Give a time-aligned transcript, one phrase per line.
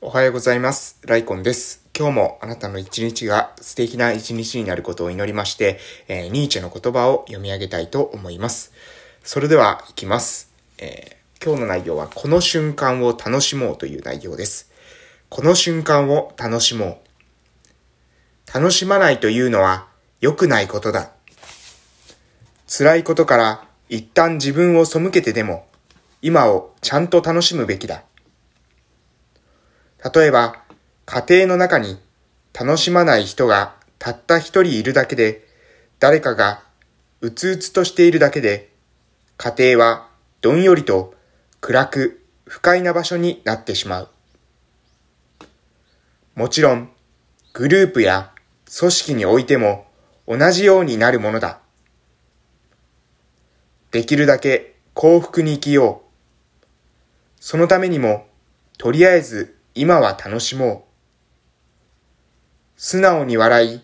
[0.00, 0.96] おはようございます。
[1.02, 1.84] ライコンです。
[1.92, 8.72] 今日もあなたの一日が素敵な一日になることを祈りまして、えーニーチェの言葉を読み上げたいと思います。
[9.24, 10.52] それでは行きます。
[10.78, 14.70] えー今日の内容はこの瞬間を楽しもうという内容です。
[15.30, 17.02] この瞬間を楽しも
[18.54, 18.54] う。
[18.54, 19.88] 楽しまないというのは
[20.20, 21.10] 良くないことだ。
[22.68, 25.66] 辛いことから一旦自分を背けてでも
[26.22, 28.04] 今をちゃんと楽しむべきだ。
[30.04, 30.62] 例えば、
[31.06, 31.98] 家庭の中に
[32.52, 35.46] 楽しまない人がたった一人いるだけで、
[35.98, 36.62] 誰かが
[37.20, 38.70] うつうつとしているだけで、
[39.36, 40.08] 家庭は
[40.40, 41.14] どんよりと
[41.60, 44.08] 暗く不快な場所になってしまう。
[46.36, 46.90] もちろん、
[47.52, 48.30] グループや
[48.78, 49.86] 組織においても
[50.28, 51.58] 同じようになるものだ。
[53.90, 56.64] できるだけ幸福に生きよう。
[57.40, 58.28] そのためにも、
[58.78, 60.88] とりあえず今は楽しもう。
[62.76, 63.80] 素直に笑い、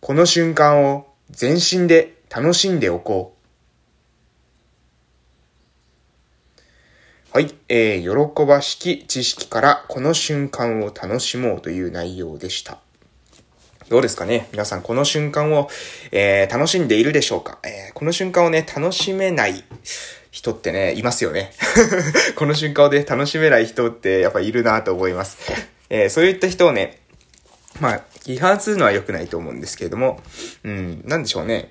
[0.00, 3.36] この瞬間を全身で楽しんでおこ
[7.32, 7.36] う。
[7.36, 12.78] はい、えー、喜ばしき知識からこの瞬間を楽しもうという内容でした。
[13.88, 14.48] どうですかね？
[14.50, 15.68] 皆さんこの瞬間を、
[16.10, 19.62] えー楽しんでいるでしょうか、えーこの瞬間をね、楽しめない
[20.30, 21.52] 人ってね、いますよね。
[22.36, 25.38] この瞬間をね、楽しめない人ってやっぱいるなと思います。
[25.90, 27.00] えーそういった人をね、
[27.80, 30.20] まあ、批判するのは良くないと思うんですけれども、
[30.64, 31.70] うん、なんでしょうね。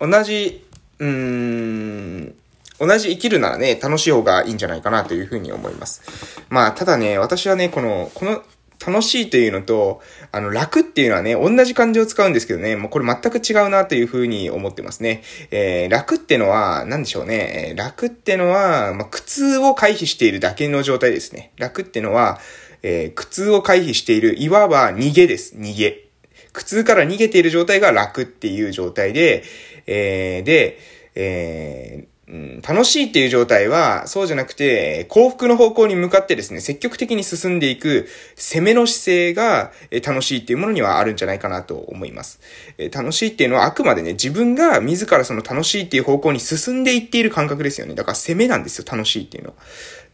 [0.00, 0.64] 同じ、
[0.98, 2.34] うーん、
[2.78, 6.02] 同じ生きるならね、楽しい方がいいんじゃないかなというふうに思います。
[6.48, 8.42] まあ、ただね、私はね、この、この、
[8.86, 15.22] 楽しいというのと、あの、楽っていうのはね、同じ漢字を使うんですけどね、もうこれ全く違うなというふうに思ってますね。
[15.50, 17.70] えー、楽ってのは、何でしょうね。
[17.70, 21.52] えー楽ってのは、まあ、苦痛を回避しているだけの状態ですね。
[21.56, 22.40] 楽ってのは、
[22.82, 25.56] えー苦痛を回避している、いわば逃げです。
[25.56, 26.04] 逃げ。
[26.52, 29.44] 苦痛から逃げている状態が楽っていう状態で、
[29.86, 30.78] えーで、
[31.14, 42.40] えーうん楽しいっていう状態は、そうじゃなくて、幸福の方向に向かってですね、積極的に進んでいく、攻めの姿勢が、え楽しいっていうものにはあるんじゃないかなと思います。
[42.78, 47.94] え楽しいっていうのはあくまでね、自分が自らその楽しいっていう方向に進んでいっている感覚ですよね。
[47.94, 49.56] だから攻めなんですよ、楽しいっていうのは。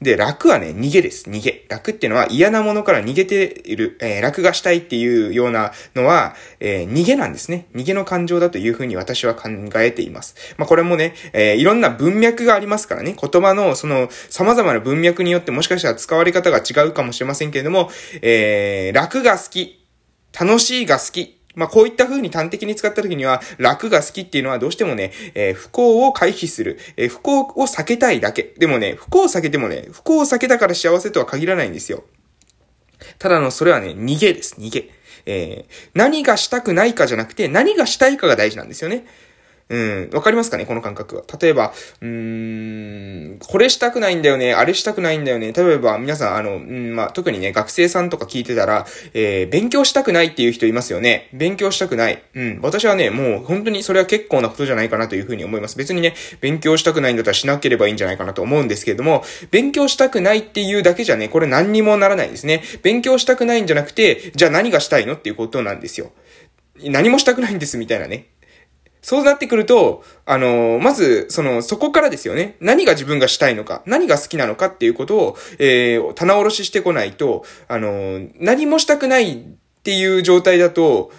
[0.00, 1.28] で、楽はね、逃げです。
[1.28, 1.66] 逃げ。
[1.68, 7.66] 楽っていうのは嫌なものから逃げている、えー楽がしたいっていうようなのは、えー逃げなんですね。
[7.74, 10.34] 逃げの感情だというふうに私は考えています。
[10.56, 13.14] まあ、これもね、えーいろんな文脈がありますからね。
[13.20, 17.90] 言葉の、その、様々な文脈によってもしかしたら使われ方が違うかもしれませんけれども、
[18.22, 19.86] えー楽が好き。
[20.38, 21.39] 楽しいが好き。
[21.54, 28.54] まあ、こういった風に端的に使った時には、楽が好きっていうのはどうしてもね、えー不幸を回避する、えー不幸を避けたいだけ。
[28.58, 32.04] でもね、不幸を避けてもね、不幸を避けたから幸せとは限らないんですよ。
[33.18, 34.90] ただの、それはね、逃げです、逃げ。
[35.26, 39.04] えー何がしたくないかじゃなくて、何がしたいかが大事なんですよね。
[39.70, 41.22] うん、わかりますかねこの感覚は。
[41.40, 45.52] 例えば、うーん、これしたくないんだよね、あれしたくないんだよね。
[45.52, 51.28] 例えば、皆さん、あの、うん、まあ、特にね、学生さんとか聞いてたら、えー、勉強したくないっていう人いますよね。
[51.32, 52.20] 勉強したくない。
[52.34, 55.78] うん、私はね、もう本当にそれは結構なことじゃないかなというふうに思います。
[55.78, 62.62] 別にね、勉強したくないんだったらしなければいいんじゃないかなと思うんですけれども、勉強したくないっていうだけじゃね、これ何にもならないですね。
[62.82, 66.10] 勉強したくないんじゃなくて、じゃあ何がしたいのっていうことなんですよ。
[66.82, 68.29] 何もしたくないんですみたいなね。
[69.02, 72.56] そうなってくると、あのまず、その、そこからですよね。
[72.60, 79.42] 何が自分がしたいのか、何が好きなのかっていうことを、えー、棚卸ししてこないと、あの何もしたくないっ
[79.82, 81.10] ていう状態だと、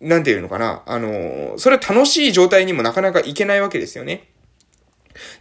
[0.00, 4.28] なんていうのかな、あのそれは楽しい状態にもなかなかいけないわけですよね。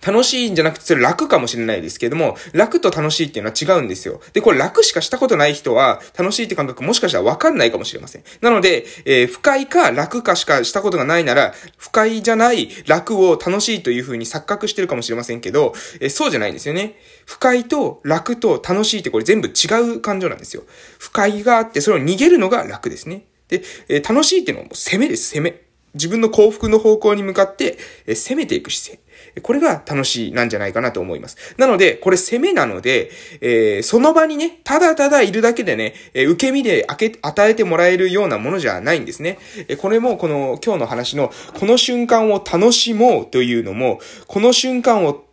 [0.05, 4.21] 楽しいんじゃなくて、それ楽かもしれないですけども、楽と楽しいっていうのは違うんですよ。
[4.33, 8.23] で、これ楽しかしたことない人は、楽しいって感覚もしかしたらわかんないかもしれません。
[8.41, 16.95] なので、えー不快か楽かしかしたことがないなら、不快じゃない楽を楽しいという風に錯覚してるかもしれませんけど、えーそうじゃないんですよね。
[17.25, 20.63] 不快と楽と楽しいってこれ全部違う感情なんですよ。
[20.97, 23.25] 不快があって、それを逃げるのが楽ですね。
[23.47, 25.68] で、えー楽しいっていうのはもう攻めです、攻め。
[25.93, 29.09] 自分の幸福の方向に向かって、え攻めていく姿勢。
[29.41, 31.37] これが楽しいなんじゃないかなと思います。
[31.57, 39.39] なので、これ攻めなので、えーその場にね、ただただいるだけでね、え受け身で開け、与えてもらえるようなものじゃないんですね。
[39.67, 45.23] えこれもこの今日の話の、この瞬間を楽しもうというのも、この瞬間を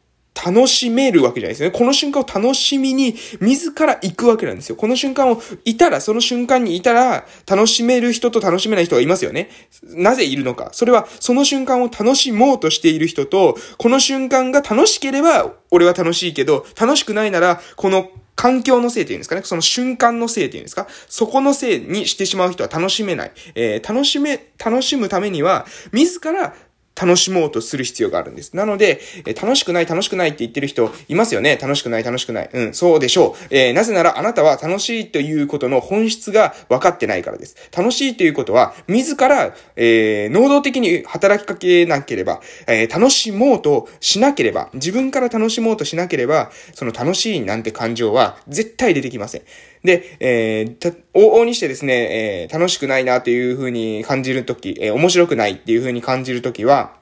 [0.44, 1.71] 楽しめるわけじゃないですね。
[1.71, 4.77] この瞬間を楽しみに自ら行くわけなんですよ。
[4.77, 9.49] この瞬間をいたら、その瞬間にいたら、楽しめる人と楽しめない人がいますよね。
[9.83, 10.69] なぜいるのか。
[10.73, 23.32] それは、その瞬間を楽しもうとしている人と、この瞬間が楽しければ、俺は楽しいけど、楽しくないなら、この環境のせいっていうんですかね、その瞬間のせいっていうんですか、そこのせいにしてしまう人は楽しめない。
[23.55, 26.55] えー、楽しめ、楽しむためには、自ら
[27.00, 28.56] 楽しもうとする必要があるんです。
[28.56, 31.58] なので、え楽しくない楽しくないって言ってる人いますよね。
[31.60, 32.50] 楽しくない楽しくない。
[32.52, 33.46] うん、そうでしょう。
[33.50, 37.56] えー、なぜならあなたは楽しいということの本質が分かってないからです。
[37.76, 49.43] 楽しいということは、自ら、えー、能動的に働きかけなければ、えー、楽しもうとしなければ、自分から楽しもうとしなければ、その楽しいなんて感情は絶対出てきません。
[49.87, 56.94] で、えー、往々にしてですね、えー、楽しくないなというふうに感じるとき、えー、面白くないっていうふうに感じるときは、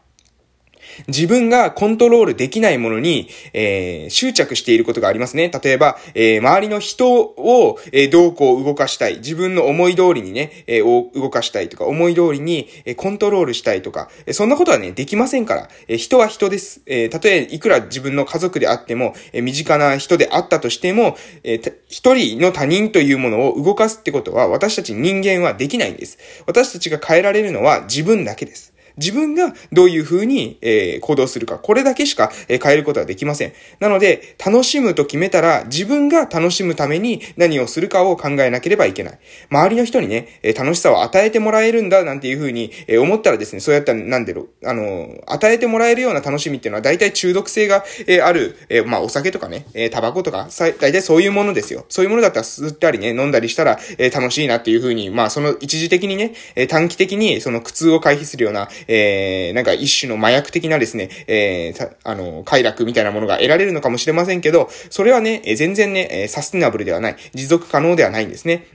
[1.09, 5.51] 自分がコントロールできないものに、えー、執着していることがありますね。
[5.63, 9.17] 例えば、えー、周りの人を、えー、どうこう動かしたい。
[9.17, 15.69] 自分の思い通りにね、えー、動かしたいとか、思い通りに、えー、コントロールしたいとか、えー、そんなことはね、できませんから。
[15.89, 16.83] えー、人は人です。
[16.87, 26.19] えー、たとえいくら自分の家族であっても、えー、身近な人であったとしても、えー、一人の他人というものを動かすってことは、私たち人間はできないんです。
[26.47, 28.74] 私たちが変えられるのは自分だけです。
[28.97, 33.53] 自分がどういう風に、え、行動するか、これだけしか、え、変えることはできません。
[33.81, 39.19] なので、楽しむと決めたら、自分が楽しむために何をするかを考えなければいけない。
[39.51, 51.85] 周りの人にね、え、楽しさを与えてもらえるんだ、なんていう風に、え、思ったらですね、そうやったら、なんでろ、あの与えてもらえるような楽しみっていうのは、大体中毒性が、え、ある、え、まあ、お酒とかね、え、タバコとか、大体そういうものですよ。
[51.89, 68.67] そういうものだったら吸ったりね、飲んだりしたら、え、楽しいなっていう風に、まあ、その一時的にね、え、短期的にその苦痛を回避するような、えー、なんか一種の麻薬的なですね、えー、あの、快楽みたいなものが得られるのかもしれませんけど、それはね、全然ね、サステナブルではない、持続可能ではないんですね。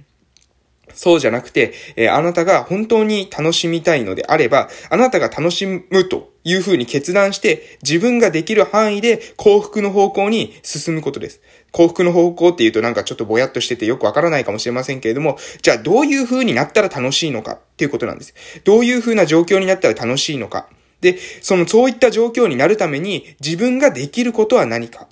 [1.00, 11.40] そうじゃなくて、えー、あなたが本当に楽しみたいのであれば、あなたが楽しむというふうに決断して、自分ができる範囲で幸福の方向に進むことです。
[11.72, 18.34] 幸福の方向っていうとなんかちょっとぼやっとしててよくわからないかもしれませんけれども、じゃあどういう風になったら楽しいのかっていうことなんです。
[18.66, 20.68] どういう風な状況になったら楽しいのか。
[21.00, 25.08] で、その、そういった状況になるために自分ができることは何か。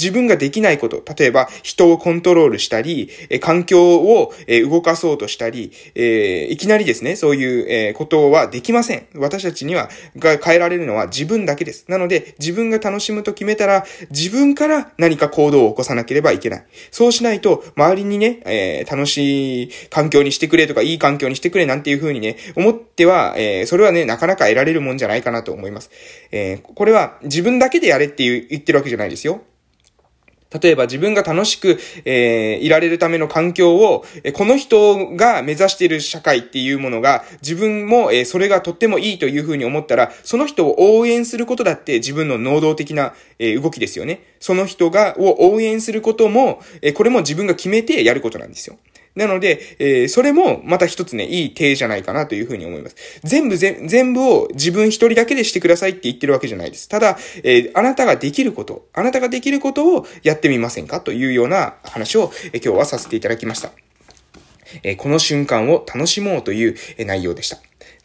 [0.00, 9.06] 自分ができないこと、例えば人をコントロールしたり、え環境を、え動かそうとしたり、えいきなりですね、そういう、えことはできません。
[9.14, 11.84] 私たちには、が変えられるのは自分だけです。
[11.88, 16.64] なので、自分が楽しむと決めたら、自分から何か行動を起こさなければいけない。
[16.90, 25.90] そうしないと、周りにね、え、楽しい環境にしてくれとか、いい環境にしてくれなんていう風にね、思っては、え、それはね、なかなか得られるもんじゃないかなと思います。
[26.32, 29.42] え、これは自分だけでやれって言ってるわけじゃないですよ。
[30.58, 44.24] 例えば自分が楽しく、えー、いられるための環境を、えこの人が目指している社会っていうものが、自分も、えー、それがとってもいいというふうに思ったら、その人を応援することだって自分の能動的な、えー、動きですよね。
[44.40, 48.76] その人が、を応援することも、えこれも自分が決めてやることなんですよ。
[49.14, 52.96] なので、えー、それもまた一つね、いい手じゃないかなというふうに思います。
[53.24, 56.88] 全部、全部を自分一人だけでしてくださいって言ってるわけじゃないです。
[56.88, 63.72] ただ、えー、あなたができること、あなたができることをやってみませんかというような話を、えー、今日はさせていただきました。
[64.82, 67.58] えー、この瞬間を楽しもうという、えー、内容でした。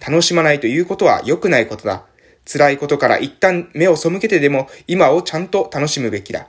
[0.06, 2.06] 楽しまないということは良くないことだ。
[2.46, 6.48] 辛いことから一旦目を背けてでも今をちゃんと楽しむべきだ。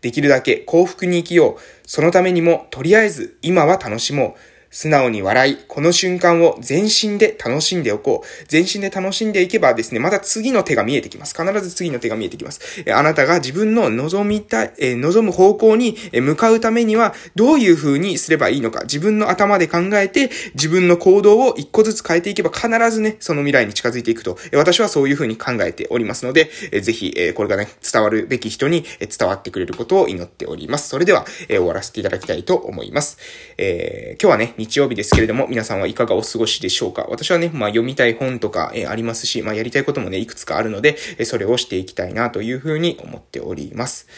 [0.00, 1.60] できるだけ幸福に生きよう。
[1.86, 4.57] そのためにも、とりあえず今は楽しもう。
[4.70, 8.44] 素直に笑い、この瞬間を全身で楽しんでおこう。
[8.48, 11.34] 全身で楽しんでいけばですね、また次の手が見えてきます。
[11.34, 12.82] 必ず次の手が見えてきます。
[12.86, 26.50] えあなたが自分の望みたい、え望む方向に向かうためには、どういう風にすればいいのか、自分の頭で考えて、自分の行動を一個ずつ変えていけば必ずね、その未来に近づいていくと、え私はそういう風に考えておりますので、
[26.80, 30.90] ぜひ、えこれがね、伝わるべき人に伝わってくれることを祈っております。
[30.90, 33.16] それでは、え終わらせていただきたいと思います。
[33.56, 37.06] えー、今日はね、日曜日ですけれども、皆さんはいかがお過ごしでしょうか？
[37.08, 44.08] 私はね、まあ読みたい本とか、え、ありますし、まあやりたいこともね、いくつかあるので、え、それをしていきたいなというふうに思っております。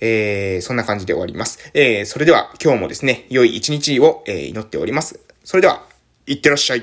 [0.00, 1.70] えー、そんな感じで終わります。
[1.72, 5.18] えー、それでは今日もですね、良い一日を、えー、祈っております。
[5.42, 5.82] それでは、
[6.26, 6.82] いってらっしゃい。